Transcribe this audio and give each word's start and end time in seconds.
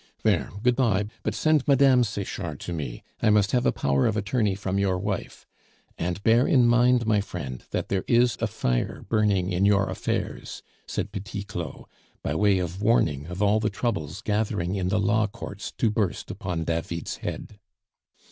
"There, 0.23 0.49
good 0.63 0.75
bye, 0.75 1.05
but 1.21 1.35
send 1.35 1.67
Mme. 1.67 2.01
Sechard 2.01 2.59
to 2.61 2.73
me; 2.73 3.03
I 3.21 3.29
must 3.29 3.51
have 3.51 3.67
a 3.67 3.71
power 3.71 4.07
of 4.07 4.17
attorney 4.17 4.55
from 4.55 4.79
your 4.79 4.97
wife. 4.97 5.45
And 5.95 6.23
bear 6.23 6.47
in 6.47 6.65
mind, 6.67 7.05
my 7.05 7.21
friend, 7.21 7.63
that 7.69 7.89
there 7.89 8.03
is 8.07 8.35
a 8.39 8.47
fire 8.47 9.05
burning 9.07 9.51
in 9.51 9.63
your 9.63 9.87
affairs," 9.87 10.63
said 10.87 11.11
Petit 11.11 11.43
Claud, 11.43 11.85
by 12.23 12.33
way 12.33 12.57
of 12.57 12.81
warning 12.81 13.27
of 13.27 13.43
all 13.43 13.59
the 13.59 13.69
troubles 13.69 14.23
gathering 14.23 14.73
in 14.73 14.87
the 14.87 14.99
law 14.99 15.27
courts 15.27 15.71
to 15.77 15.91
burst 15.91 16.31
upon 16.31 16.63
David's 16.63 17.17
head. 17.17 17.59